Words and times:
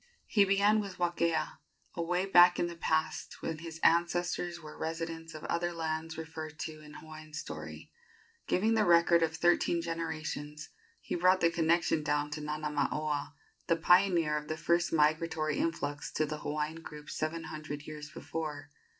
He 0.25 0.45
began 0.45 0.79
with 0.81 0.97
Wakea, 0.97 1.59
away 1.93 2.25
back 2.25 2.57
in 2.57 2.65
the 2.65 2.75
past, 2.75 3.39
when 3.43 3.59
his 3.59 3.79
ancestors 3.83 4.59
were 4.59 4.75
residents 4.75 5.35
of 5.35 5.43
other 5.43 5.71
lands 5.73 6.17
referred 6.17 6.57
to 6.61 6.81
in 6.81 6.95
Hawaiian 6.95 7.35
story. 7.35 7.91
Giving 8.47 8.73
the 8.73 8.83
record 8.83 9.21
of 9.21 9.35
thirteen 9.35 9.79
generations, 9.79 10.69
he 11.01 11.13
brought 11.13 11.39
the 11.41 11.51
connection 11.51 12.01
down 12.01 12.31
to 12.31 12.41
Nanamaoa, 12.41 13.33
the 13.67 13.75
pioneer 13.75 14.37
of 14.37 14.47
the 14.47 14.57
first 14.57 14.91
migratory 14.91 15.59
influx 15.59 16.11
to 16.13 16.25
the 16.25 16.39
Hawaiian 16.39 16.81
group 16.81 17.11
seven 17.11 17.43
hundred 17.43 17.83
years 17.83 18.09
before. 18.11 18.71